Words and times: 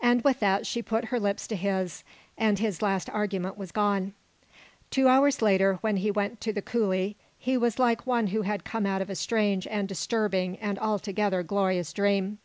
And 0.00 0.22
with 0.22 0.38
that 0.38 0.64
she 0.64 0.80
put 0.80 1.06
her 1.06 1.18
lips 1.18 1.48
to 1.48 1.56
his, 1.56 2.04
and 2.38 2.60
his 2.60 2.82
last 2.82 3.10
argument 3.10 3.58
was 3.58 3.72
gone. 3.72 4.12
Two 4.92 5.08
hours 5.08 5.42
later, 5.42 5.78
when 5.80 5.96
he 5.96 6.08
went 6.12 6.40
to 6.42 6.52
the 6.52 6.62
coulee, 6.62 7.16
he 7.36 7.56
was 7.58 7.76
like 7.76 8.06
one 8.06 8.28
who 8.28 8.42
had 8.42 8.64
come 8.64 8.86
out 8.86 9.02
of 9.02 9.10
a 9.10 9.16
strange 9.16 9.66
and 9.66 9.88
disturbing 9.88 10.56
and 10.58 10.78
altogether 10.78 11.42
glorious 11.42 11.92
dream. 11.92 12.38